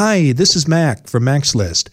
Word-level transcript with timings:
Hi, 0.00 0.30
this 0.30 0.54
is 0.54 0.68
Mac 0.68 1.08
from 1.08 1.24
Mac's 1.24 1.56
List. 1.56 1.90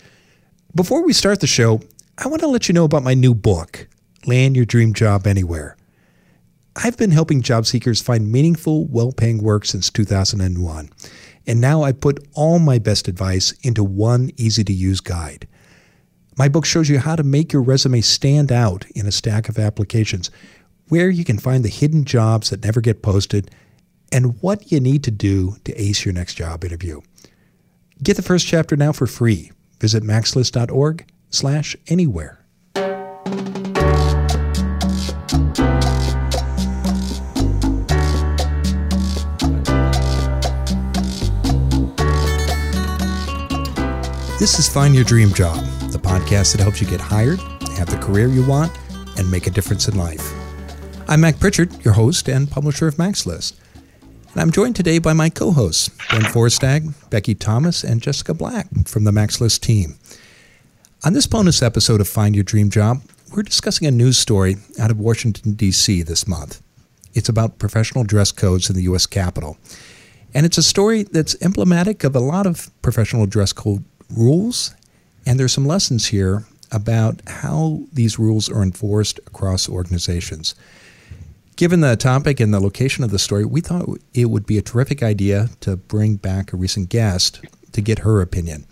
Before 0.75 1.04
we 1.04 1.11
start 1.11 1.40
the 1.40 1.48
show, 1.48 1.81
I 2.20 2.28
want 2.28 2.40
to 2.42 2.48
let 2.48 2.68
you 2.68 2.74
know 2.74 2.84
about 2.84 3.02
my 3.02 3.16
new 3.16 3.34
book, 3.34 3.88
Land 4.28 4.55
Your 4.55 4.63
Dream 4.63 4.94
Job 4.94 5.25
Anywhere. 5.25 5.75
I've 6.76 6.97
been 6.97 7.10
helping 7.10 7.41
job 7.41 7.65
seekers 7.65 8.04
find 8.04 8.31
meaningful, 8.31 8.86
well 8.86 9.12
paying 9.12 9.41
work 9.41 9.65
since 9.65 9.89
2001, 9.89 10.91
and 11.47 11.60
now 11.60 11.81
I 11.81 11.94
put 11.94 12.23
all 12.36 12.60
my 12.60 12.78
best 12.78 13.07
advice 13.07 13.54
into 13.63 13.83
one 13.83 14.29
easy 14.37 14.63
to 14.63 14.71
use 14.71 15.01
guide. 15.01 15.47
My 16.37 16.47
book 16.47 16.65
shows 16.67 16.87
you 16.87 16.99
how 16.99 17.15
to 17.15 17.23
make 17.23 17.51
your 17.51 17.63
resume 17.63 18.01
stand 18.01 18.51
out 18.51 18.85
in 18.91 19.07
a 19.07 19.11
stack 19.11 19.49
of 19.49 19.57
applications, 19.57 20.29
where 20.89 21.09
you 21.09 21.23
can 21.23 21.39
find 21.39 21.65
the 21.65 21.69
hidden 21.69 22.05
jobs 22.05 22.51
that 22.51 22.63
never 22.63 22.81
get 22.81 23.01
posted, 23.01 23.49
and 24.11 24.39
what 24.43 24.71
you 24.71 24.79
need 24.79 25.03
to 25.05 25.11
do 25.11 25.55
to 25.63 25.73
ace 25.73 26.05
your 26.05 26.13
next 26.13 26.35
job 26.35 26.63
interview. 26.63 27.01
Get 28.04 28.18
the 28.18 28.21
first 28.21 28.46
chapter 28.46 28.75
now 28.75 28.91
for 28.91 29.07
free. 29.07 29.51
Visit 29.79 30.04
macslist.org 30.04 31.07
slash 31.29 31.75
anywhere. 31.88 32.46
This 44.38 44.60
is 44.60 44.68
Find 44.68 44.94
Your 44.94 45.05
Dream 45.05 45.34
Job, 45.34 45.66
the 45.91 45.98
podcast 45.98 46.52
that 46.52 46.62
helps 46.62 46.82
you 46.82 46.88
get 46.88 47.00
hired, 47.00 47.40
have 47.77 47.90
the 47.90 47.98
career 48.00 48.27
you 48.27 48.46
want, 48.46 48.72
and 49.18 49.32
make 49.32 49.48
a 49.48 49.50
difference 49.50 49.88
in 49.88 49.98
life. 49.98 50.34
I'm 51.08 51.22
Mac 51.22 51.40
Prichard, 51.40 51.84
your 51.86 51.94
host 51.94 52.27
and 52.27 52.52
publisher 52.52 52.88
of 52.88 53.00
Mac's 53.00 53.26
List. 53.26 53.55
And 54.36 54.42
I'm 54.42 54.52
joined 54.52 54.76
today 54.76 55.00
by 55.00 55.14
my 55.14 55.30
co 55.30 55.52
hosts, 55.52 55.88
Ben 56.12 56.24
Forstag, 56.24 56.94
Becky 57.10 57.34
Thomas, 57.36 57.86
and 57.86 58.02
Jessica 58.02 58.34
Black 58.34 58.68
from 58.86 59.06
the 59.06 59.14
Mac's 59.14 59.40
List 59.40 59.64
team. 59.64 59.98
On 61.06 61.14
this 61.14 61.26
bonus 61.26 61.64
episode 61.64 62.02
of 62.02 62.10
Find 62.10 62.36
Your 62.36 62.44
Dream 62.44 62.70
Job, 62.70 63.02
we're 63.34 63.44
discussing 63.44 63.88
a 63.88 63.92
news 63.92 64.17
story 64.17 64.58
out 64.77 64.92
of 64.92 65.00
Washington, 65.00 65.53
D.C. 65.53 66.02
this 66.02 66.27
month. 66.27 66.61
It's 67.14 67.30
about 67.30 67.59
professional 67.59 68.03
dress 68.03 68.33
codes 68.33 68.69
in 68.69 68.75
the 68.75 68.81
U.S. 68.83 69.05
Capitol. 69.05 69.58
And 70.33 70.45
it's 70.45 70.58
a 70.58 70.64
story 70.64 71.03
that's 71.03 71.42
emblematic 71.42 72.03
of 72.03 72.14
a 72.14 72.20
lot 72.20 72.45
of 72.45 72.70
professional 72.81 73.27
dress 73.27 73.53
code 73.53 73.86
rules. 74.09 74.75
And 75.25 75.39
there's 75.39 75.53
some 75.53 75.66
lessons 75.66 76.08
here 76.08 76.44
about 76.73 77.22
how 77.25 77.83
these 77.94 78.20
rules 78.20 78.49
are 78.49 78.64
enforced 78.64 79.17
across 79.27 79.70
organizations. 79.70 80.55
Given 81.56 81.80
the 81.80 81.95
topic 81.95 82.42
and 82.42 82.53
the 82.53 82.59
location 82.59 83.06
of 83.06 83.11
the 83.11 83.20
story, 83.20 83.45
we 83.45 83.61
thought 83.61 83.88
it 84.14 84.25
would 84.25 84.45
be 84.45 84.58
a 84.58 84.61
terrific 84.61 85.02
idea 85.02 85.50
to 85.61 85.78
bring 85.78 86.17
back 86.17 86.52
a 86.52 86.58
recent 86.58 86.89
guest 86.89 87.39
to 87.72 87.81
get 87.81 88.00
her 88.00 88.20
opinion. 88.20 88.66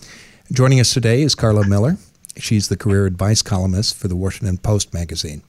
Joining 0.51 0.81
us 0.81 0.93
today 0.93 1.21
is 1.21 1.33
Karla 1.33 1.65
Miller. 1.65 1.95
She's 2.35 2.67
the 2.67 2.75
career 2.75 3.05
advice 3.05 3.41
columnist 3.41 3.95
for 3.95 4.09
the 4.09 4.17
Washington 4.17 4.57
Post 4.57 4.93
magazine. 4.93 5.43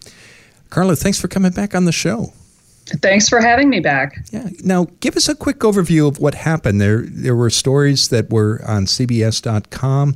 Karla, 0.71 0.95
thanks 0.95 1.21
for 1.21 1.27
coming 1.27 1.51
back 1.51 1.75
on 1.75 1.87
the 1.87 1.93
show. 1.93 2.33
Thanks 3.03 3.29
for 3.29 3.41
having 3.41 3.69
me 3.69 3.81
back. 3.81 4.27
Yeah. 4.31 4.51
Now, 4.63 4.87
give 5.01 5.17
us 5.17 5.29
a 5.29 5.35
quick 5.35 5.59
overview 5.61 6.07
of 6.07 6.21
what 6.21 6.37
happened. 6.37 6.81
There, 6.81 7.03
there 7.03 7.35
were 7.35 7.51
stories 7.51 8.09
that 8.11 8.31
were 8.31 8.63
on 8.65 8.85
CBS.com 8.85 10.15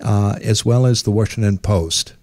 uh, 0.00 0.38
as 0.42 0.64
well 0.64 0.84
as 0.84 1.04
the 1.04 1.10
Washington 1.10 1.56
Post. 1.56 2.14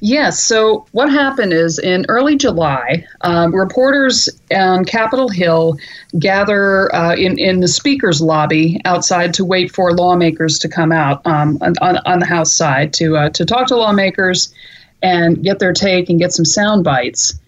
Yes. 0.00 0.42
So 0.42 0.86
what 0.92 1.10
happened 1.10 1.52
is 1.52 1.78
in 1.78 2.06
early 2.08 2.36
July, 2.36 3.04
um, 3.22 3.54
reporters 3.54 4.28
on 4.54 4.84
Capitol 4.84 5.28
Hill 5.28 5.76
gather 6.18 6.94
uh, 6.94 7.14
in 7.16 7.38
in 7.38 7.60
the 7.60 7.68
speaker's 7.68 8.20
lobby 8.20 8.80
outside 8.84 9.34
to 9.34 9.44
wait 9.44 9.72
for 9.72 9.92
lawmakers 9.92 10.58
to 10.60 10.68
come 10.68 10.92
out 10.92 11.20
um, 11.26 11.58
on, 11.60 11.98
on, 11.98 12.20
the 12.20 12.26
House 12.26 12.52
side 12.52 12.92
to 12.94 13.16
uh, 13.16 13.28
to 13.30 13.44
talk 13.44 13.66
to 13.68 13.76
lawmakers 13.76 14.54
and 15.02 15.42
get 15.42 15.58
their 15.58 15.72
take 15.72 16.08
and 16.08 16.18
get 16.18 16.32
some 16.32 16.44
sound 16.44 16.84
bites 16.84 17.38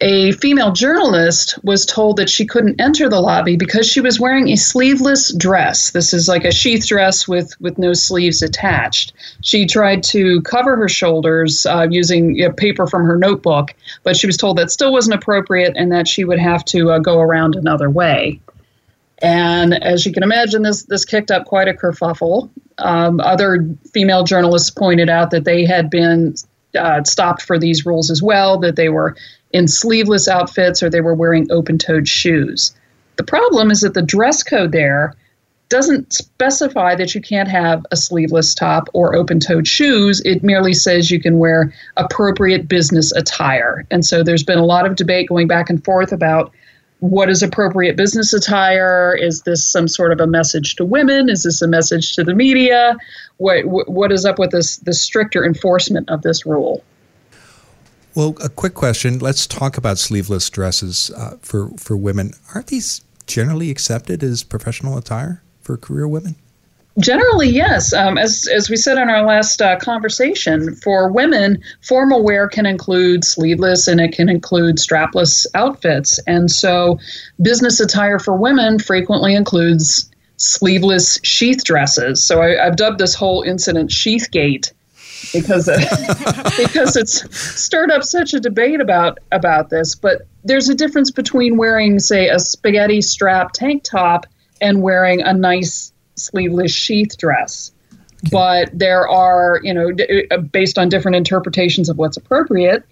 a 0.00 0.32
female 0.32 0.72
journalist 0.72 1.58
was 1.62 1.84
told 1.84 2.16
that 2.16 2.30
she 2.30 2.46
couldn't 2.46 2.80
enter 2.80 3.08
the 3.08 3.20
lobby 3.20 3.56
because 3.56 3.86
she 3.86 4.00
was 4.00 4.18
wearing 4.18 4.48
a 4.48 4.56
sleeveless 4.56 5.34
dress. 5.34 5.90
This 5.90 6.14
is 6.14 6.26
like 6.26 6.44
a 6.44 6.52
sheath 6.52 6.86
dress 6.86 7.28
with, 7.28 7.52
with 7.60 7.76
no 7.76 7.92
sleeves 7.92 8.40
attached. 8.40 9.12
She 9.42 9.66
tried 9.66 10.02
to 10.04 10.40
cover 10.42 10.76
her 10.76 10.88
shoulders 10.88 11.66
uh, 11.66 11.86
using 11.90 12.36
you 12.36 12.48
know, 12.48 12.54
paper 12.54 12.86
from 12.86 13.04
her 13.04 13.18
notebook, 13.18 13.74
but 14.02 14.16
she 14.16 14.26
was 14.26 14.38
told 14.38 14.56
that 14.56 14.70
still 14.70 14.92
wasn't 14.92 15.16
appropriate 15.16 15.74
and 15.76 15.92
that 15.92 16.08
she 16.08 16.24
would 16.24 16.38
have 16.38 16.64
to 16.66 16.92
uh, 16.92 16.98
go 16.98 17.18
around 17.18 17.54
another 17.54 17.90
way. 17.90 18.40
And 19.22 19.74
as 19.82 20.06
you 20.06 20.12
can 20.12 20.22
imagine, 20.22 20.62
this 20.62 20.84
this 20.84 21.04
kicked 21.04 21.30
up 21.30 21.44
quite 21.44 21.68
a 21.68 21.74
kerfuffle. 21.74 22.48
Um, 22.78 23.20
other 23.20 23.68
female 23.92 24.24
journalists 24.24 24.70
pointed 24.70 25.10
out 25.10 25.30
that 25.32 25.44
they 25.44 25.66
had 25.66 25.90
been 25.90 26.34
uh, 26.74 27.04
stopped 27.04 27.42
for 27.42 27.58
these 27.58 27.84
rules 27.84 28.10
as 28.10 28.22
well, 28.22 28.58
that 28.60 28.76
they 28.76 28.88
were 28.88 29.14
in 29.52 29.68
sleeveless 29.68 30.28
outfits 30.28 30.82
or 30.82 30.90
they 30.90 31.00
were 31.00 31.14
wearing 31.14 31.50
open 31.50 31.78
toed 31.78 32.08
shoes. 32.08 32.74
The 33.16 33.24
problem 33.24 33.70
is 33.70 33.80
that 33.80 33.94
the 33.94 34.02
dress 34.02 34.42
code 34.42 34.72
there 34.72 35.14
doesn't 35.68 36.12
specify 36.12 36.96
that 36.96 37.14
you 37.14 37.20
can't 37.20 37.48
have 37.48 37.86
a 37.92 37.96
sleeveless 37.96 38.54
top 38.54 38.88
or 38.92 39.14
open 39.14 39.38
toed 39.38 39.68
shoes. 39.68 40.20
It 40.24 40.42
merely 40.42 40.72
says 40.72 41.10
you 41.10 41.20
can 41.20 41.38
wear 41.38 41.72
appropriate 41.96 42.68
business 42.68 43.12
attire. 43.12 43.86
And 43.90 44.04
so 44.04 44.22
there's 44.22 44.42
been 44.42 44.58
a 44.58 44.64
lot 44.64 44.84
of 44.84 44.96
debate 44.96 45.28
going 45.28 45.46
back 45.46 45.70
and 45.70 45.82
forth 45.84 46.12
about 46.12 46.52
what 46.98 47.30
is 47.30 47.42
appropriate 47.42 47.96
business 47.96 48.32
attire? 48.32 49.16
Is 49.18 49.42
this 49.42 49.66
some 49.66 49.88
sort 49.88 50.12
of 50.12 50.20
a 50.20 50.26
message 50.26 50.76
to 50.76 50.84
women? 50.84 51.30
Is 51.30 51.44
this 51.44 51.62
a 51.62 51.68
message 51.68 52.14
to 52.14 52.24
the 52.24 52.34
media? 52.34 52.96
What, 53.38 53.64
what 53.64 54.12
is 54.12 54.26
up 54.26 54.38
with 54.38 54.50
this, 54.50 54.76
this 54.78 55.00
stricter 55.00 55.44
enforcement 55.44 56.10
of 56.10 56.22
this 56.22 56.44
rule? 56.44 56.84
Well, 58.14 58.36
a 58.42 58.48
quick 58.48 58.74
question. 58.74 59.18
Let's 59.18 59.46
talk 59.46 59.76
about 59.76 59.98
sleeveless 59.98 60.50
dresses 60.50 61.10
uh, 61.16 61.36
for 61.42 61.70
for 61.76 61.96
women. 61.96 62.32
Aren't 62.54 62.68
these 62.68 63.02
generally 63.26 63.70
accepted 63.70 64.22
as 64.22 64.42
professional 64.42 64.98
attire 64.98 65.42
for 65.60 65.76
career 65.76 66.08
women? 66.08 66.34
Generally, 66.98 67.50
yes. 67.50 67.92
Um, 67.92 68.18
as 68.18 68.48
as 68.48 68.68
we 68.68 68.76
said 68.76 68.98
in 68.98 69.08
our 69.08 69.24
last 69.24 69.62
uh, 69.62 69.78
conversation, 69.78 70.74
for 70.74 71.10
women, 71.10 71.62
formal 71.82 72.24
wear 72.24 72.48
can 72.48 72.66
include 72.66 73.24
sleeveless 73.24 73.86
and 73.86 74.00
it 74.00 74.12
can 74.12 74.28
include 74.28 74.76
strapless 74.76 75.46
outfits, 75.54 76.18
and 76.26 76.50
so 76.50 76.98
business 77.40 77.78
attire 77.78 78.18
for 78.18 78.34
women 78.34 78.80
frequently 78.80 79.34
includes 79.34 80.10
sleeveless 80.36 81.20
sheath 81.22 81.62
dresses. 81.64 82.24
So 82.24 82.42
I, 82.42 82.56
have 82.56 82.76
dubbed 82.76 82.98
this 82.98 83.14
whole 83.14 83.42
incident 83.42 83.90
Sheathgate 83.90 84.72
because 85.32 85.68
uh, 85.68 85.78
because 86.56 86.96
it's 86.96 87.36
stirred 87.38 87.90
up 87.90 88.04
such 88.04 88.34
a 88.34 88.40
debate 88.40 88.80
about 88.80 89.18
about 89.32 89.70
this. 89.70 89.94
But 89.94 90.26
there's 90.44 90.68
a 90.68 90.74
difference 90.74 91.10
between 91.10 91.56
wearing, 91.56 91.98
say, 91.98 92.28
a 92.28 92.38
spaghetti 92.38 93.00
strap 93.00 93.52
tank 93.52 93.84
top 93.84 94.26
and 94.60 94.82
wearing 94.82 95.22
a 95.22 95.32
nice 95.32 95.92
sleeveless 96.16 96.72
sheath 96.72 97.16
dress. 97.18 97.72
Okay. 97.92 98.30
But 98.30 98.70
there 98.78 99.08
are, 99.08 99.60
you 99.62 99.72
know, 99.72 99.92
d- 99.92 100.26
uh, 100.30 100.38
based 100.38 100.78
on 100.78 100.88
different 100.88 101.16
interpretations 101.16 101.88
of 101.88 101.96
what's 101.96 102.16
appropriate, 102.16 102.84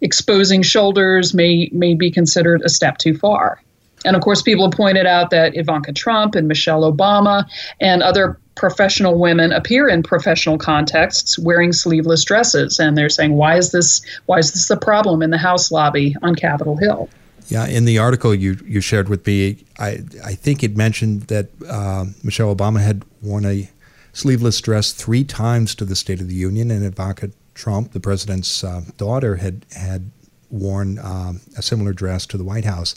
exposing 0.00 0.62
shoulders 0.62 1.34
may 1.34 1.68
may 1.72 1.94
be 1.94 2.10
considered 2.10 2.62
a 2.62 2.68
step 2.68 2.98
too 2.98 3.16
far. 3.16 3.60
And 4.04 4.16
of 4.16 4.22
course, 4.22 4.42
people 4.42 4.64
have 4.64 4.76
pointed 4.76 5.06
out 5.06 5.30
that 5.30 5.56
Ivanka 5.56 5.92
Trump 5.92 6.34
and 6.34 6.48
Michelle 6.48 6.90
Obama 6.90 7.44
and 7.80 8.02
other 8.02 8.38
professional 8.54 9.18
women 9.18 9.52
appear 9.52 9.88
in 9.88 10.02
professional 10.02 10.58
contexts 10.58 11.38
wearing 11.38 11.72
sleeveless 11.72 12.24
dresses. 12.24 12.78
And 12.78 12.98
they're 12.98 13.08
saying 13.08 13.34
why 13.34 13.56
is 13.56 13.72
this 13.72 14.02
why 14.26 14.38
is 14.38 14.52
this 14.52 14.68
the 14.68 14.76
problem 14.76 15.22
in 15.22 15.30
the 15.30 15.38
house 15.38 15.72
lobby 15.72 16.14
on 16.22 16.34
capitol 16.34 16.76
hill? 16.76 17.08
Yeah 17.48 17.66
in 17.66 17.84
the 17.84 17.98
article 17.98 18.34
you, 18.34 18.58
you 18.64 18.80
shared 18.80 19.08
with 19.08 19.26
me 19.26 19.64
i, 19.78 20.00
I 20.24 20.34
think 20.34 20.62
it 20.62 20.76
mentioned 20.76 21.22
that 21.22 21.48
uh, 21.68 22.06
michelle 22.22 22.54
obama 22.54 22.80
had 22.80 23.04
worn 23.20 23.44
a 23.44 23.68
sleeveless 24.12 24.60
dress 24.60 24.92
three 24.92 25.24
times 25.24 25.74
to 25.76 25.84
the 25.84 25.96
state 25.96 26.20
of 26.20 26.28
the 26.28 26.34
union 26.34 26.70
and 26.70 26.84
ivanka 26.84 27.30
trump 27.54 27.92
the 27.92 28.00
president's 28.00 28.64
uh, 28.64 28.82
daughter 28.96 29.36
had 29.36 29.66
had 29.74 30.10
worn 30.50 30.98
um, 30.98 31.40
a 31.56 31.62
similar 31.62 31.92
dress 31.92 32.26
to 32.26 32.38
the 32.38 32.44
white 32.44 32.64
house 32.64 32.94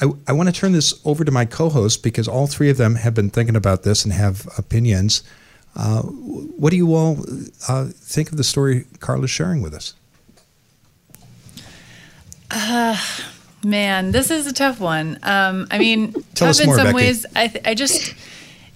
I, 0.00 0.06
I 0.26 0.32
want 0.32 0.48
to 0.48 0.52
turn 0.52 0.72
this 0.72 1.00
over 1.04 1.24
to 1.24 1.30
my 1.30 1.44
co 1.44 1.68
host 1.68 2.02
because 2.02 2.26
all 2.26 2.46
three 2.46 2.70
of 2.70 2.76
them 2.76 2.96
have 2.96 3.14
been 3.14 3.30
thinking 3.30 3.56
about 3.56 3.82
this 3.82 4.04
and 4.04 4.12
have 4.12 4.48
opinions. 4.58 5.22
Uh, 5.76 6.02
what 6.02 6.70
do 6.70 6.76
you 6.76 6.94
all 6.94 7.24
uh, 7.68 7.86
think 7.94 8.30
of 8.30 8.36
the 8.36 8.44
story 8.44 8.84
Karla's 8.98 9.30
sharing 9.30 9.62
with 9.62 9.74
us? 9.74 9.94
Uh, 12.50 12.96
man, 13.64 14.12
this 14.12 14.30
is 14.30 14.46
a 14.46 14.52
tough 14.52 14.80
one. 14.80 15.18
Um, 15.22 15.66
I 15.70 15.78
mean, 15.78 16.12
Tell 16.34 16.52
tough 16.52 16.60
in 16.60 16.66
more, 16.66 16.76
some 16.76 16.86
Becky. 16.86 16.96
ways. 16.96 17.26
I, 17.34 17.48
th- 17.48 17.64
I 17.66 17.74
just 17.74 18.14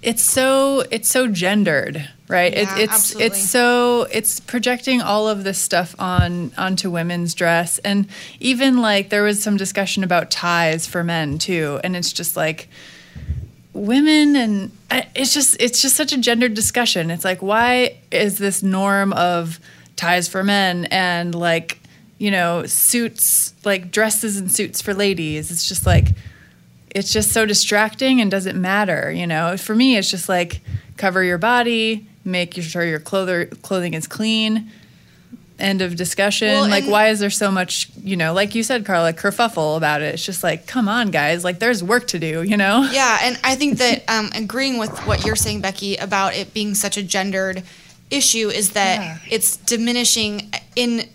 it's 0.07 0.23
so 0.23 0.83
it's 0.89 1.09
so 1.09 1.27
gendered 1.27 2.07
right 2.27 2.53
yeah, 2.53 2.77
it, 2.77 2.83
it's 2.83 2.93
absolutely. 2.93 3.25
it's 3.25 3.49
so 3.49 4.07
it's 4.11 4.39
projecting 4.39 5.01
all 5.01 5.27
of 5.27 5.43
this 5.43 5.59
stuff 5.59 5.95
on 5.99 6.51
onto 6.57 6.89
women's 6.89 7.33
dress 7.33 7.77
and 7.79 8.07
even 8.39 8.77
like 8.77 9.09
there 9.09 9.23
was 9.23 9.43
some 9.43 9.57
discussion 9.57 10.03
about 10.03 10.31
ties 10.31 10.87
for 10.87 11.03
men 11.03 11.37
too 11.37 11.79
and 11.83 11.95
it's 11.95 12.13
just 12.13 12.37
like 12.37 12.69
women 13.77 14.35
and 14.35 14.71
it's 15.15 15.33
just 15.33 15.55
it's 15.59 15.81
just 15.81 15.95
such 15.95 16.11
a 16.11 16.17
gendered 16.17 16.53
discussion. 16.53 17.11
It's 17.11 17.23
like 17.23 17.41
why 17.41 17.97
is 18.11 18.37
this 18.37 18.63
norm 18.63 19.13
of 19.13 19.59
ties 19.95 20.27
for 20.27 20.43
men 20.43 20.85
and 20.85 21.33
like 21.33 21.79
you 22.17 22.31
know 22.31 22.65
suits 22.65 23.53
like 23.63 23.91
dresses 23.91 24.37
and 24.37 24.51
suits 24.51 24.81
for 24.81 24.93
ladies? 24.93 25.51
It's 25.51 25.67
just 25.67 25.85
like 25.85 26.09
it's 26.91 27.11
just 27.11 27.31
so 27.31 27.45
distracting 27.45 28.21
and 28.21 28.29
doesn't 28.31 28.59
matter. 28.59 29.11
You 29.11 29.27
know, 29.27 29.57
for 29.57 29.75
me, 29.75 29.97
it's 29.97 30.09
just 30.09 30.27
like 30.29 30.61
cover 30.97 31.23
your 31.23 31.37
body, 31.37 32.07
make 32.25 32.53
sure 32.55 32.83
your 32.85 32.99
clother, 32.99 33.45
clothing 33.45 33.93
is 33.93 34.07
clean. 34.07 34.71
End 35.59 35.81
of 35.81 35.95
discussion. 35.95 36.49
Well, 36.49 36.69
like, 36.69 36.85
why 36.85 37.07
is 37.07 37.19
there 37.19 37.31
so 37.31 37.49
much, 37.49 37.89
you 38.03 38.15
know, 38.15 38.31
like 38.31 38.53
you 38.53 38.61
said, 38.61 38.85
Karla, 38.85 39.11
kerfuffle 39.11 39.75
about 39.75 40.03
it? 40.03 40.13
It's 40.13 40.23
just 40.23 40.43
like, 40.43 40.67
come 40.67 40.87
on, 40.87 41.09
guys. 41.09 41.43
Like, 41.43 41.57
there's 41.57 41.83
work 41.83 42.05
to 42.09 42.19
do, 42.19 42.43
you 42.43 42.57
know? 42.57 42.87
Yeah, 42.93 43.17
and 43.23 43.39
I 43.43 43.55
think 43.55 43.79
that 43.79 44.03
um, 44.07 44.29
agreeing 44.35 44.77
with 44.77 44.95
what 45.07 45.25
you're 45.25 45.35
saying, 45.35 45.61
Becky, 45.61 45.95
about 45.95 46.35
it 46.35 46.53
being 46.53 46.75
such 46.75 46.95
a 46.95 47.01
gendered 47.01 47.63
issue 48.11 48.49
is 48.49 48.73
that 48.73 48.99
Yeah. 48.99 49.17
it's 49.31 49.57
diminishing 49.57 50.51
in 50.75 51.09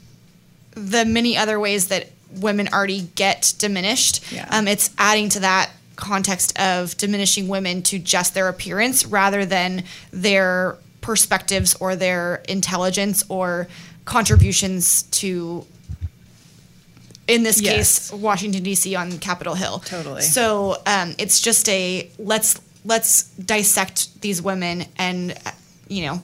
the 0.72 1.04
many 1.04 1.36
other 1.36 1.60
ways 1.60 1.86
that 1.88 2.08
women 2.40 2.68
already 2.72 3.02
get 3.14 3.54
diminished. 3.58 4.32
Yeah. 4.32 4.46
Um, 4.50 4.66
it's 4.68 4.90
adding 4.98 5.28
to 5.30 5.40
that 5.40 5.70
context 5.96 6.58
of 6.58 6.96
diminishing 6.96 7.48
women 7.48 7.82
to 7.82 7.98
just 7.98 8.34
their 8.34 8.48
appearance 8.48 9.04
rather 9.06 9.44
than 9.44 9.84
their 10.10 10.76
perspectives 11.00 11.74
or 11.76 11.94
their 11.96 12.36
intelligence 12.48 13.24
or 13.28 13.68
contributions 14.04 15.02
to 15.04 15.64
in 17.28 17.42
this 17.44 17.60
Yes. 17.60 18.10
case 18.10 18.12
Washington 18.12 18.62
D.C. 18.62 18.94
on 18.94 19.18
Capitol 19.18 19.54
Hill. 19.54 19.78
Totally. 19.80 20.22
So 20.22 20.76
um, 20.86 21.14
it's 21.18 21.40
just 21.40 21.68
a 21.68 22.10
let's 22.18 22.60
let's 22.84 23.24
dissect 23.34 24.20
these 24.22 24.42
women 24.42 24.84
and 24.96 25.32
uh, 25.46 25.50
you 25.88 26.06
know 26.06 26.22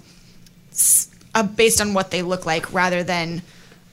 s- 0.72 1.08
uh, 1.34 1.42
based 1.44 1.80
on 1.80 1.94
what 1.94 2.10
they 2.10 2.22
look 2.22 2.46
like 2.46 2.72
rather 2.72 3.04
than 3.04 3.42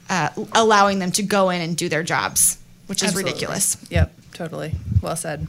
uh, 0.09 0.29
allowing 0.53 0.99
them 0.99 1.11
to 1.13 1.23
go 1.23 1.49
in 1.49 1.61
and 1.61 1.75
do 1.75 1.89
their 1.89 2.03
jobs, 2.03 2.57
which 2.87 2.99
is 2.99 3.09
Absolutely. 3.09 3.31
ridiculous. 3.31 3.77
Yep, 3.89 4.13
totally. 4.33 4.73
Well 5.01 5.15
said. 5.15 5.47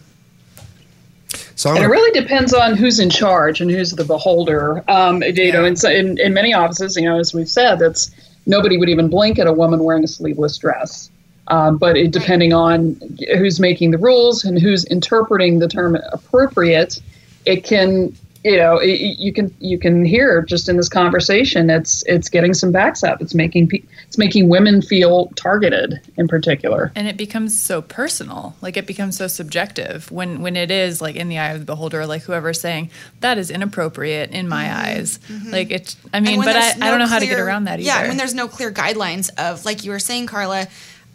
So 1.55 1.75
And 1.75 1.83
it 1.83 1.89
really 1.89 2.19
depends 2.19 2.55
on 2.55 2.77
who's 2.77 2.99
in 2.99 3.11
charge 3.11 3.61
and 3.61 3.71
who's 3.71 3.93
the 3.93 4.05
beholder. 4.05 4.85
Um, 4.89 5.23
you 5.23 5.53
know, 5.53 5.65
in, 5.65 5.75
in 5.87 6.19
in 6.19 6.35
many 6.35 6.55
offices, 6.55 6.97
you 6.97 7.03
know, 7.03 7.19
as 7.19 7.35
we've 7.35 7.49
said, 7.49 7.79
that's 7.79 8.11
nobody 8.47 8.79
would 8.79 8.89
even 8.89 9.09
blink 9.09 9.39
at 9.39 9.47
a 9.47 9.53
woman 9.53 9.83
wearing 9.83 10.05
a 10.05 10.09
sleeveless 10.09 10.57
dress. 10.59 11.11
Um, 11.49 11.79
but 11.79 11.97
it, 11.97 12.11
depending 12.11 12.53
on 12.53 13.01
who's 13.39 13.61
making 13.61 13.93
the 13.93 13.99
rules 13.99 14.45
and 14.45 14.59
who's 14.59 14.85
interpreting 14.87 15.59
the 15.59 15.69
term 15.69 15.97
appropriate, 16.13 17.01
it 17.45 17.63
can, 17.63 18.15
you 18.47 18.57
know, 18.57 18.79
it, 18.79 19.19
you 19.19 19.33
can 19.33 19.55
you 19.61 19.79
can 19.79 20.05
hear 20.05 20.43
just 20.43 20.69
in 20.69 20.77
this 20.77 20.89
conversation, 20.89 21.69
it's 21.71 22.03
it's 22.07 22.29
getting 22.29 22.55
some 22.55 22.73
backs 22.73 23.03
up. 23.03 23.21
It's 23.21 23.35
making 23.35 23.69
pe- 23.69 23.83
it's 24.07 24.19
making 24.19 24.49
women 24.49 24.83
feel 24.83 25.27
targeted 25.37 26.01
in 26.17 26.29
particular. 26.29 26.93
and 26.95 27.07
it 27.09 27.17
becomes 27.17 27.59
so 27.59 27.83
personal 27.83 28.55
like 28.61 28.77
it 28.77 28.87
becomes 28.87 29.17
so 29.17 29.27
subjective 29.27 30.11
when 30.11 30.41
when 30.41 30.57
it 30.57 30.71
is 30.71 31.01
like 31.01 31.17
in 31.17 31.29
the 31.29 31.39
eye 31.39 31.51
of 31.51 31.61
the 31.61 31.65
beholder 31.65 32.07
like 32.07 32.23
whoever's 32.23 32.61
saying 32.61 32.91
that 33.21 33.39
is 33.39 33.51
inappropriate 33.51 34.31
in 34.31 34.49
my 34.49 34.65
mm-hmm. 34.65 34.87
eyes 34.87 35.19
mm-hmm. 35.29 35.51
like 35.51 35.71
it's 35.71 35.97
i 36.13 36.21
mean 36.21 36.39
but 36.41 36.49
I, 36.49 36.53
there's 36.53 36.75
I 36.77 36.91
don't 36.91 36.99
no 36.99 37.05
know 37.05 37.11
how 37.11 37.19
to 37.19 37.27
get 37.27 37.39
around 37.39 37.65
that 37.65 37.81
either 37.81 37.89
Yeah, 37.89 38.09
when 38.09 38.17
there's 38.17 38.35
no 38.35 38.49
clear 38.49 38.71
guidelines 38.71 39.31
of, 39.39 39.65
like 39.65 39.85
you 39.85 39.91
were 39.91 39.99
saying, 39.99 40.27
Karla, 40.27 40.69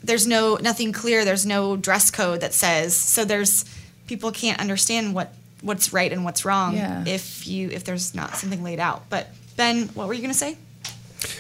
there's 0.04 0.28
no 0.28 0.56
nothing 0.56 0.92
clear. 0.92 1.26
There's 1.26 1.46
no 1.46 1.78
dress 1.78 2.12
code 2.12 2.42
that 2.42 2.54
says 2.54 2.96
so. 2.96 3.24
There's 3.24 3.66
people 4.08 4.32
can't 4.32 4.60
understand 4.60 5.14
what 5.14 5.34
what's 5.62 5.94
right 5.94 6.12
and 6.12 6.24
what's 6.26 6.44
wrong 6.46 6.76
Yeah. 6.76 7.04
if 7.08 7.48
you 7.48 7.70
if 7.70 7.84
there's 7.84 8.14
not 8.16 8.36
something 8.36 8.64
laid 8.64 8.80
out. 8.80 9.10
But 9.10 9.28
Ben, 9.58 9.88
what 9.90 10.08
were 10.08 10.14
you 10.14 10.22
going 10.22 10.34
to 10.34 10.38
say? 10.38 10.58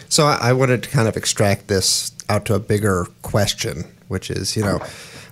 So 0.10 0.26
I 0.26 0.38
I 0.50 0.54
wanted 0.54 0.84
to 0.84 0.90
kind 0.90 1.08
of 1.08 1.18
extract 1.18 1.68
this 1.68 2.12
out 2.30 2.46
to 2.46 2.54
a 2.56 2.60
bigger 2.60 3.08
question, 3.24 3.86
which 4.08 4.30
is, 4.30 4.56
you 4.56 4.64
know, 4.64 4.80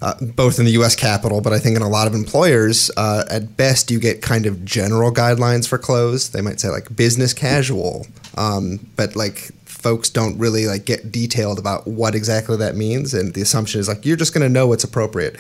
uh, 0.02 0.14
both 0.22 0.60
in 0.60 0.66
the 0.66 0.72
U.S. 0.72 0.96
Capitol, 0.96 1.42
but 1.42 1.52
I 1.54 1.60
think 1.60 1.76
in 1.76 1.82
a 1.82 1.90
lot 1.90 2.08
of 2.08 2.14
employers, 2.14 2.90
uh, 2.98 3.26
at 3.30 3.58
best 3.58 3.92
you 3.92 4.00
get 4.00 4.22
kind 4.22 4.46
of 4.46 4.64
general 4.66 5.12
guidelines 5.14 5.68
for 5.68 5.78
clothes. 5.78 6.30
They 6.30 6.42
might 6.42 6.60
say 6.60 6.70
like 6.70 6.94
business 6.96 7.34
casual, 7.34 8.08
um, 8.38 8.80
but 8.96 9.16
like 9.16 9.52
folks 9.66 10.10
don't 10.10 10.38
really 10.38 10.66
like 10.68 10.86
get 10.86 11.12
detailed 11.12 11.60
about 11.60 11.86
what 11.88 12.16
exactly 12.16 12.58
that 12.58 12.76
means, 12.76 13.14
and 13.14 13.34
the 13.34 13.42
assumption 13.42 13.80
is 13.82 13.88
like 13.90 14.06
you're 14.06 14.18
just 14.18 14.34
going 14.34 14.46
to 14.48 14.52
know 14.52 14.68
what's 14.68 14.84
appropriate. 14.86 15.36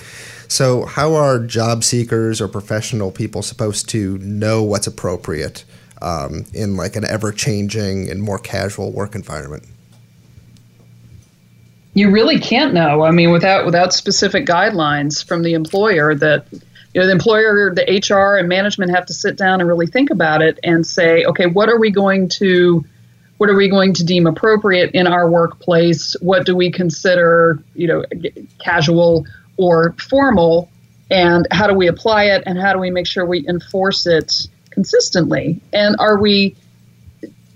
So 0.49 0.85
how 0.85 1.13
are 1.13 1.39
job 1.39 1.83
seekers 1.83 2.41
or 2.41 2.47
professional 2.47 3.11
people 3.11 3.41
supposed 3.43 3.87
to 3.89 4.17
know 4.17 4.63
what's 4.63 4.87
appropriate? 4.87 5.63
Um, 6.01 6.45
in 6.53 6.77
like 6.77 6.95
an 6.95 7.03
ever-changing 7.03 8.09
and 8.09 8.21
more 8.21 8.39
casual 8.39 8.93
work 8.93 9.15
environment. 9.15 9.65
you 11.93 12.09
really 12.09 12.39
can't 12.39 12.73
know. 12.73 13.03
I 13.03 13.11
mean, 13.11 13.31
without 13.31 13.65
without 13.65 13.93
specific 13.93 14.45
guidelines 14.45 15.21
from 15.25 15.43
the 15.43 15.53
employer 15.53 16.15
that 16.15 16.45
you 16.51 17.01
know 17.01 17.05
the 17.05 17.11
employer, 17.11 17.73
the 17.75 17.83
HR, 17.83 18.37
and 18.37 18.47
management 18.47 18.91
have 18.91 19.05
to 19.07 19.13
sit 19.13 19.35
down 19.37 19.59
and 19.59 19.67
really 19.67 19.87
think 19.87 20.09
about 20.09 20.41
it 20.41 20.57
and 20.63 20.87
say, 20.87 21.25
okay, 21.25 21.47
what 21.47 21.67
are 21.67 21.77
we 21.77 21.91
going 21.91 22.29
to 22.29 22.85
what 23.37 23.49
are 23.49 23.55
we 23.55 23.69
going 23.69 23.93
to 23.93 24.05
deem 24.05 24.25
appropriate 24.25 24.91
in 24.91 25.05
our 25.05 25.29
workplace? 25.29 26.15
What 26.21 26.45
do 26.45 26.55
we 26.55 26.71
consider, 26.71 27.61
you 27.73 27.87
know, 27.87 28.05
casual 28.59 29.25
or 29.59 29.94
formal? 30.09 30.69
And 31.11 31.47
how 31.51 31.67
do 31.67 31.73
we 31.73 31.88
apply 31.88 32.25
it? 32.25 32.44
And 32.45 32.57
how 32.57 32.73
do 32.73 32.79
we 32.79 32.89
make 32.89 33.06
sure 33.06 33.25
we 33.25 33.47
enforce 33.47 34.07
it 34.07 34.47
consistently? 34.71 35.59
And 35.73 35.95
are 36.00 36.17
we 36.17 36.56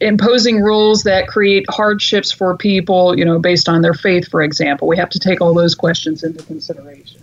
imposing 0.03 0.61
rules 0.61 1.03
that 1.03 1.27
create 1.27 1.65
hardships 1.69 2.31
for 2.31 2.57
people, 2.57 3.17
you 3.17 3.23
know, 3.23 3.39
based 3.39 3.69
on 3.69 3.81
their 3.81 3.93
faith, 3.93 4.27
for 4.27 4.41
example. 4.41 4.87
We 4.87 4.97
have 4.97 5.09
to 5.11 5.19
take 5.19 5.41
all 5.41 5.53
those 5.53 5.75
questions 5.75 6.23
into 6.23 6.43
consideration, 6.43 7.21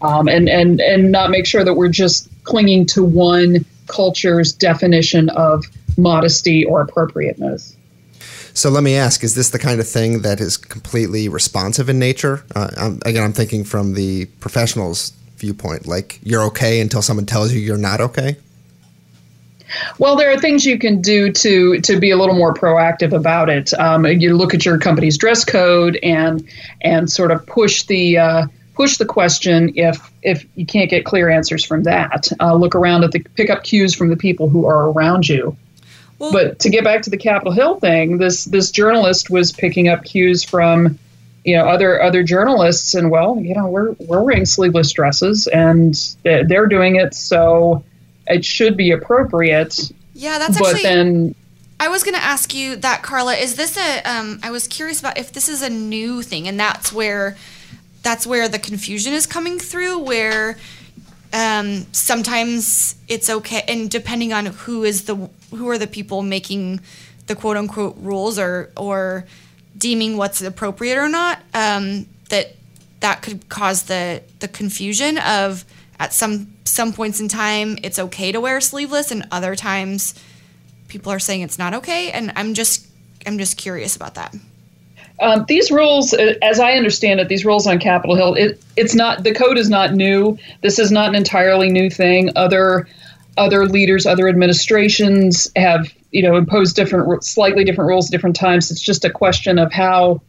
um, 0.00 0.28
and 0.28 0.48
and 0.48 0.80
and 0.80 1.10
not 1.10 1.30
make 1.30 1.46
sure 1.46 1.64
that 1.64 1.74
we're 1.74 1.88
just 1.88 2.28
clinging 2.44 2.86
to 2.86 3.02
one 3.02 3.64
culture's 3.88 4.52
definition 4.52 5.28
of 5.30 5.64
modesty 5.96 6.64
or 6.64 6.82
appropriateness. 6.82 7.76
So 8.58 8.70
let 8.70 8.82
me 8.82 8.96
ask: 8.96 9.22
Is 9.22 9.36
this 9.36 9.50
the 9.50 9.58
kind 9.60 9.78
of 9.78 9.86
thing 9.86 10.22
that 10.22 10.40
is 10.40 10.56
completely 10.56 11.28
responsive 11.28 11.88
in 11.88 12.00
nature? 12.00 12.44
Uh, 12.56 12.68
I'm, 12.76 13.00
again, 13.06 13.22
I'm 13.22 13.32
thinking 13.32 13.62
from 13.62 13.94
the 13.94 14.24
professional's 14.40 15.12
viewpoint. 15.36 15.86
Like 15.86 16.18
you're 16.24 16.42
okay 16.46 16.80
until 16.80 17.00
someone 17.00 17.24
tells 17.24 17.52
you 17.52 17.60
you're 17.60 17.76
not 17.76 18.00
okay. 18.00 18.36
Well, 20.00 20.16
there 20.16 20.32
are 20.32 20.40
things 20.40 20.66
you 20.66 20.76
can 20.76 21.00
do 21.00 21.30
to 21.34 21.80
to 21.82 22.00
be 22.00 22.10
a 22.10 22.16
little 22.16 22.34
more 22.34 22.52
proactive 22.52 23.12
about 23.12 23.48
it. 23.48 23.72
Um, 23.78 24.04
you 24.06 24.36
look 24.36 24.54
at 24.54 24.66
your 24.66 24.76
company's 24.76 25.16
dress 25.16 25.44
code 25.44 25.96
and 26.02 26.44
and 26.80 27.08
sort 27.08 27.30
of 27.30 27.46
push 27.46 27.84
the 27.84 28.18
uh, 28.18 28.46
push 28.74 28.96
the 28.96 29.06
question 29.06 29.72
if 29.76 30.10
if 30.24 30.44
you 30.56 30.66
can't 30.66 30.90
get 30.90 31.04
clear 31.04 31.30
answers 31.30 31.64
from 31.64 31.84
that. 31.84 32.26
Uh, 32.40 32.56
look 32.56 32.74
around 32.74 33.04
at 33.04 33.12
the 33.12 33.20
pick 33.20 33.50
up 33.50 33.62
cues 33.62 33.94
from 33.94 34.08
the 34.08 34.16
people 34.16 34.48
who 34.48 34.66
are 34.66 34.90
around 34.90 35.28
you. 35.28 35.56
Well, 36.18 36.32
But 36.32 36.58
to 36.60 36.70
get 36.70 36.82
back 36.84 37.02
to 37.02 37.10
the 37.10 37.16
Capitol 37.16 37.52
Hill 37.52 37.78
thing, 37.78 38.18
this 38.18 38.44
this 38.44 38.70
journalist 38.70 39.30
was 39.30 39.52
picking 39.52 39.88
up 39.88 40.04
cues 40.04 40.42
from 40.42 40.98
you 41.44 41.56
know 41.56 41.66
other 41.66 42.02
other 42.02 42.22
journalists, 42.22 42.94
and 42.94 43.10
well, 43.10 43.38
you 43.40 43.54
know 43.54 43.68
we're 43.68 43.92
we're 44.00 44.22
wearing 44.22 44.44
sleeveless 44.44 44.92
dresses, 44.92 45.46
and 45.46 46.16
they're 46.24 46.66
doing 46.66 46.96
it, 46.96 47.14
so 47.14 47.84
it 48.26 48.44
should 48.44 48.76
be 48.76 48.90
appropriate. 48.90 49.90
yeah, 50.14 50.38
that's 50.38 50.58
but 50.58 50.74
actually. 50.74 50.82
then 50.82 51.34
I 51.80 51.88
was 51.88 52.02
going 52.02 52.14
to 52.14 52.22
ask 52.22 52.54
you 52.54 52.76
that, 52.76 53.02
Karla. 53.02 53.34
Is 53.34 53.54
this 53.54 53.76
a? 53.76 54.02
Um, 54.02 54.40
I 54.42 54.50
was 54.50 54.66
curious 54.66 55.00
about 55.00 55.18
if 55.18 55.32
this 55.32 55.48
is 55.48 55.62
a 55.62 55.70
new 55.70 56.22
thing, 56.22 56.48
and 56.48 56.58
that's 56.58 56.92
where, 56.92 57.36
that's 58.02 58.26
where 58.26 58.48
the 58.48 58.58
confusion 58.58 59.12
is 59.12 59.26
coming 59.26 59.58
through. 59.58 60.00
Where, 60.00 60.56
um, 61.32 61.86
sometimes 61.92 62.96
it's 63.08 63.28
okay, 63.28 63.62
and 63.68 63.90
depending 63.90 64.32
on 64.32 64.46
who 64.46 64.84
is 64.84 65.04
the 65.04 65.28
who 65.50 65.68
are 65.68 65.78
the 65.78 65.86
people 65.86 66.22
making 66.22 66.80
the 67.26 67.34
quote 67.34 67.56
unquote 67.56 67.96
rules 67.98 68.38
or 68.38 68.70
or 68.76 69.26
deeming 69.76 70.16
what's 70.16 70.42
appropriate 70.42 70.96
or 70.96 71.08
not, 71.08 71.40
um, 71.54 72.06
that 72.30 72.56
that 73.00 73.22
could 73.22 73.48
cause 73.48 73.84
the 73.84 74.22
the 74.40 74.48
confusion 74.48 75.18
of 75.18 75.64
at 75.98 76.12
some 76.12 76.52
some 76.64 76.92
points 76.92 77.20
in 77.20 77.28
time 77.28 77.78
it's 77.82 77.98
okay 77.98 78.32
to 78.32 78.40
wear 78.40 78.60
sleeveless, 78.60 79.10
and 79.10 79.26
other 79.30 79.54
times 79.54 80.14
people 80.88 81.12
are 81.12 81.18
saying 81.18 81.42
it's 81.42 81.58
not 81.58 81.74
okay 81.74 82.10
and 82.10 82.32
i'm 82.34 82.54
just 82.54 82.86
i'm 83.26 83.38
just 83.38 83.56
curious 83.56 83.94
about 83.94 84.14
that 84.14 84.34
Um, 85.20 85.44
these 85.48 85.70
rules, 85.70 86.14
uh, 86.14 86.34
as 86.42 86.60
I 86.60 86.72
understand 86.72 87.20
it, 87.20 87.28
these 87.28 87.44
rules 87.44 87.66
on 87.66 87.78
Capitol 87.78 88.14
Hill, 88.14 88.34
it, 88.34 88.62
it's 88.76 88.94
not 88.94 89.24
the 89.24 89.34
code 89.34 89.58
is 89.58 89.68
not 89.68 89.92
new. 89.92 90.38
This 90.62 90.78
is 90.78 90.92
not 90.92 91.08
an 91.08 91.14
entirely 91.16 91.70
new 91.70 91.90
thing. 91.90 92.30
Other 92.36 92.86
other 93.36 93.66
leaders, 93.66 94.06
other 94.06 94.28
administrations 94.28 95.50
have 95.56 95.92
you 96.10 96.22
know 96.22 96.36
imposed 96.36 96.76
different, 96.76 97.24
slightly 97.24 97.64
different 97.64 97.88
rules 97.88 98.06
at 98.06 98.12
different 98.12 98.36
times. 98.36 98.70
It's 98.70 98.80
just 98.80 99.04
a 99.04 99.10
question 99.10 99.58
of 99.58 99.72
how 99.72 100.20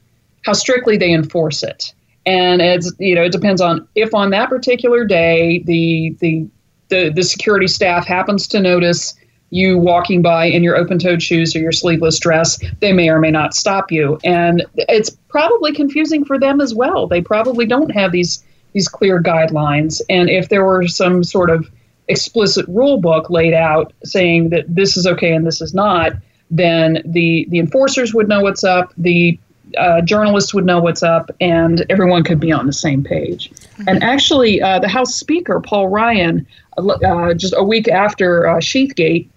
how 0.44 0.54
strictly 0.54 0.98
they 0.98 1.12
enforce 1.12 1.62
it, 1.62 1.94
and 2.26 2.62
it's 2.62 2.92
you 3.00 3.14
know 3.14 3.24
it 3.24 3.32
depends 3.32 3.62
on 3.62 3.88
if 3.96 4.14
on 4.14 4.32
that 4.32 4.50
particular 4.50 5.06
day 5.06 5.62
the 5.66 6.16
the 6.20 6.48
the 6.90 7.10
the 7.10 7.24
security 7.24 7.68
staff 7.68 8.08
happens 8.08 8.48
to 8.48 8.60
notice 8.60 9.14
you 9.50 9.78
walking 9.78 10.22
by 10.22 10.46
in 10.46 10.64
your 10.64 10.76
open-toed 10.76 11.22
shoes 11.22 11.56
or 11.56 11.60
your 11.60 11.72
sleeveless 11.72 12.20
dress, 12.20 12.60
they 12.80 12.94
may 12.94 13.10
or 13.10 13.20
may 13.20 13.32
not 13.32 13.54
stop 13.54 13.92
you, 13.92 14.20
and 14.24 14.66
it's 14.76 15.10
probably 15.30 15.74
confusing 15.74 16.24
for 16.26 16.40
them 16.40 16.62
as 16.62 16.74
well. 16.74 17.08
They 17.08 17.22
probably 17.22 17.66
don't 17.66 17.90
have 17.92 18.12
these 18.12 18.44
these 18.74 18.88
clear 18.88 19.22
guidelines, 19.22 20.02
and 20.10 20.30
if 20.30 20.50
there 20.50 20.64
were 20.64 20.88
some 20.88 21.24
sort 21.24 21.50
of 21.50 21.70
explicit 22.08 22.68
rule 22.68 23.00
book 23.00 23.30
laid 23.30 23.54
out 23.54 23.94
saying 24.04 24.50
that 24.50 24.66
this 24.68 24.98
is 24.98 25.06
okay 25.06 25.32
and 25.32 25.46
this 25.46 25.62
is 25.62 25.74
not, 25.74 26.14
then 26.52 27.02
the 27.06 27.48
the 27.50 27.60
enforcers 27.60 28.14
would 28.14 28.28
know 28.28 28.42
what's 28.42 28.64
up, 28.64 28.94
the 28.98 29.40
uh, 29.78 30.02
journalists 30.02 30.54
would 30.54 30.66
know 30.66 30.80
what's 30.80 31.04
up, 31.04 31.30
and 31.40 31.86
everyone 31.90 32.24
could 32.24 32.40
be 32.40 32.52
on 32.52 32.66
the 32.66 32.74
same 32.74 33.04
page. 33.04 33.52
Mm-hmm. 33.52 33.84
And 33.88 34.04
actually, 34.04 34.62
uh, 34.62 34.80
the 34.80 34.88
House 34.88 35.16
Speaker 35.16 35.60
Paul 35.60 35.90
Ryan, 35.90 36.46
uh, 36.78 37.34
just 37.34 37.54
a 37.56 37.64
week 37.64 37.88
after 37.88 38.48
uh, 38.48 38.56
Sheathgate, 38.56 39.28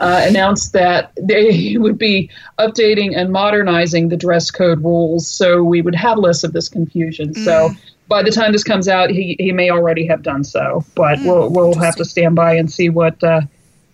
uh, 0.00 0.24
announced 0.24 0.72
that 0.72 1.12
they 1.20 1.76
would 1.78 1.98
be 1.98 2.30
updating 2.58 3.16
and 3.16 3.32
modernizing 3.32 4.08
the 4.08 4.16
dress 4.16 4.50
code 4.50 4.82
rules 4.82 5.26
so 5.26 5.62
we 5.62 5.82
would 5.82 5.94
have 5.94 6.18
less 6.18 6.44
of 6.44 6.52
this 6.52 6.68
confusion. 6.68 7.34
Mm. 7.34 7.44
So 7.44 7.70
by 8.08 8.22
the 8.22 8.30
time 8.30 8.52
this 8.52 8.64
comes 8.64 8.88
out, 8.88 9.10
he, 9.10 9.36
he 9.38 9.52
may 9.52 9.70
already 9.70 10.06
have 10.06 10.22
done 10.22 10.44
so, 10.44 10.84
but 10.94 11.18
mm, 11.18 11.26
we'll 11.26 11.50
we'll 11.50 11.74
have 11.74 11.96
to 11.96 12.04
stand 12.04 12.34
by 12.34 12.54
and 12.54 12.70
see 12.70 12.88
what 12.88 13.22
uh, 13.22 13.42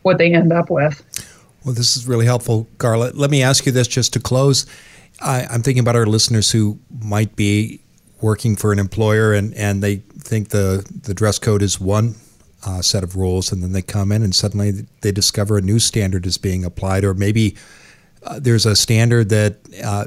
what 0.02 0.18
they 0.18 0.32
end 0.32 0.52
up 0.52 0.70
with. 0.70 1.02
Well, 1.64 1.74
this 1.74 1.96
is 1.96 2.06
really 2.06 2.26
helpful, 2.26 2.68
Karla. 2.78 3.10
Let 3.14 3.30
me 3.30 3.42
ask 3.42 3.64
you 3.66 3.72
this 3.72 3.88
just 3.88 4.12
to 4.12 4.20
close. 4.20 4.66
I, 5.20 5.46
I'm 5.50 5.62
thinking 5.62 5.80
about 5.80 5.96
our 5.96 6.06
listeners 6.06 6.50
who 6.50 6.78
might 7.00 7.34
be 7.36 7.80
working 8.20 8.56
for 8.56 8.72
an 8.72 8.78
employer 8.78 9.32
and, 9.32 9.54
and 9.54 9.82
they 9.82 9.96
think 9.96 10.48
the, 10.48 10.86
the 11.02 11.14
dress 11.14 11.38
code 11.38 11.62
is 11.62 11.80
one 11.80 12.14
uh, 12.66 12.82
set 12.82 13.04
of 13.04 13.16
rules, 13.16 13.52
and 13.52 13.62
then 13.62 13.72
they 13.72 13.82
come 13.82 14.12
in 14.12 14.22
and 14.22 14.34
suddenly 14.34 14.86
they 15.00 15.12
discover 15.12 15.58
a 15.58 15.62
new 15.62 15.78
standard 15.78 16.26
is 16.26 16.38
being 16.38 16.64
applied, 16.64 17.04
or 17.04 17.14
maybe 17.14 17.56
uh, 18.24 18.38
there's 18.38 18.66
a 18.66 18.76
standard 18.76 19.28
that 19.28 19.56
uh, 19.82 20.06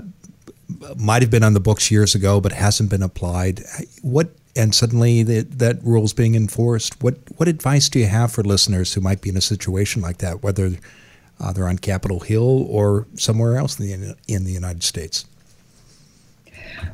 might 0.98 1.22
have 1.22 1.32
been 1.32 1.44
on 1.44 1.54
the 1.54 1.60
books 1.60 1.92
years 1.92 2.16
ago 2.16 2.42
but 2.42 2.52
hasn't 2.52 2.90
been 2.90 3.04
applied. 3.04 3.62
What 4.02 4.30
and 4.56 4.74
suddenly 4.74 5.22
the, 5.24 5.42
that 5.42 5.84
rule 5.84 6.04
is 6.04 6.14
being 6.14 6.36
enforced. 6.36 7.02
What 7.02 7.16
what 7.38 7.48
advice 7.48 7.90
do 7.90 8.00
you 8.00 8.08
have 8.08 8.32
for 8.32 8.44
listeners 8.44 8.94
who 8.94 9.02
might 9.02 9.22
be 9.22 9.30
in 9.30 9.38
a 9.38 9.42
situation 9.42 10.02
like 10.02 10.18
that, 10.18 10.44
whether 10.44 10.72
uh, 11.40 11.54
they're 11.54 11.68
on 11.68 11.78
Capitol 11.78 12.22
Hill 12.22 12.66
or 12.68 13.06
somewhere 13.16 13.58
else 13.58 13.80
in 13.80 14.02
the 14.02 14.18
in 14.28 14.44
the 14.44 14.52
United 14.52 14.84
States? 14.84 15.26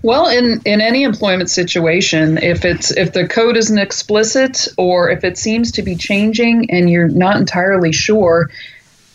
Well, 0.01 0.27
in, 0.27 0.61
in 0.65 0.81
any 0.81 1.03
employment 1.03 1.49
situation, 1.49 2.37
if 2.37 2.65
it's 2.65 2.91
if 2.91 3.13
the 3.13 3.27
code 3.27 3.55
isn't 3.55 3.77
explicit 3.77 4.67
or 4.77 5.09
if 5.09 5.23
it 5.23 5.37
seems 5.37 5.71
to 5.73 5.81
be 5.81 5.95
changing 5.95 6.69
and 6.69 6.89
you're 6.89 7.07
not 7.07 7.37
entirely 7.37 7.93
sure, 7.93 8.49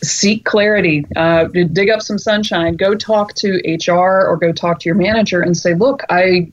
seek 0.03 0.45
clarity. 0.45 1.05
Uh, 1.17 1.45
dig 1.45 1.91
up 1.91 2.03
some 2.03 2.19
sunshine. 2.19 2.77
Go 2.77 2.95
talk 2.95 3.35
to 3.35 3.61
HR 3.67 4.27
or 4.27 4.37
go 4.37 4.53
talk 4.53 4.81
to 4.81 4.89
your 4.89 4.95
manager 4.95 5.41
and 5.41 5.57
say, 5.57 5.75
"Look, 5.75 6.03
I 6.11 6.51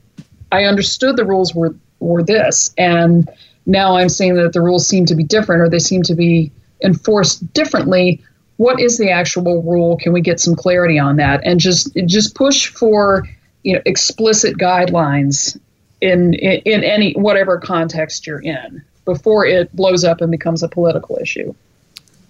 I 0.51 0.65
understood 0.65 1.15
the 1.15 1.25
rules 1.25 1.53
were 1.53 1.75
were 1.99 2.23
this, 2.23 2.73
and 2.77 3.29
now 3.65 3.95
I'm 3.95 4.09
seeing 4.09 4.35
that 4.35 4.53
the 4.53 4.61
rules 4.61 4.87
seem 4.87 5.05
to 5.05 5.15
be 5.15 5.23
different 5.23 5.61
or 5.61 5.69
they 5.69 5.79
seem 5.79 6.03
to 6.03 6.15
be 6.15 6.51
enforced 6.83 7.53
differently." 7.53 8.21
What 8.57 8.79
is 8.79 8.97
the 8.97 9.09
actual 9.09 9.61
rule? 9.63 9.97
Can 9.97 10.13
we 10.13 10.21
get 10.21 10.39
some 10.39 10.55
clarity 10.55 10.97
on 10.97 11.17
that? 11.17 11.41
And 11.43 11.59
just 11.59 11.93
just 12.05 12.35
push 12.35 12.67
for 12.67 13.27
you 13.65 13.73
know 13.73 13.81
explicit 13.85 14.57
guidelines 14.57 15.59
in, 15.99 16.35
in 16.35 16.61
in 16.65 16.83
any 16.83 17.13
whatever 17.13 17.59
context 17.59 18.25
you're 18.25 18.41
in 18.41 18.81
before 19.03 19.45
it 19.45 19.75
blows 19.75 20.03
up 20.03 20.21
and 20.21 20.31
becomes 20.31 20.63
a 20.63 20.69
political 20.69 21.17
issue. 21.19 21.53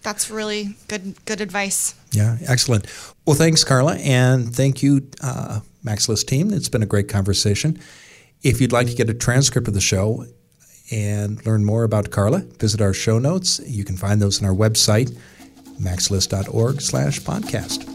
That's 0.02 0.32
really 0.32 0.76
good 0.88 1.16
good 1.26 1.42
advice. 1.42 1.94
Yeah, 2.12 2.38
excellent. 2.48 2.86
Well, 3.26 3.36
thanks, 3.36 3.64
Karla, 3.64 3.96
and 3.96 4.56
thank 4.56 4.82
you, 4.82 5.08
uh, 5.22 5.60
List 5.84 6.28
team. 6.28 6.54
It's 6.54 6.70
been 6.70 6.84
a 6.84 6.88
great 6.88 7.10
conversation. 7.10 7.80
If 8.42 8.62
you'd 8.62 8.72
like 8.72 8.88
to 8.88 8.96
get 8.96 9.10
a 9.10 9.14
transcript 9.14 9.68
of 9.68 9.74
the 9.74 9.82
show 9.82 10.26
and 10.92 11.46
learn 11.46 11.66
more 11.66 11.84
about 11.84 12.12
Karla, 12.12 12.40
visit 12.60 12.80
our 12.80 12.94
show 12.94 13.20
notes. 13.20 13.60
You 13.66 13.84
can 13.84 13.98
find 13.98 14.22
those 14.22 14.42
on 14.42 14.48
our 14.48 14.56
website, 14.56 15.18
macslist.org 15.82 16.82
slash 16.82 17.20
podcast. 17.22 17.95